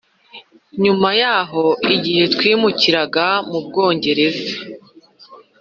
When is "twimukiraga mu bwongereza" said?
2.33-4.53